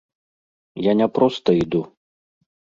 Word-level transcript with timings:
Я 0.89 0.93
не 1.03 1.07
проста 1.19 1.49
іду. 1.63 1.85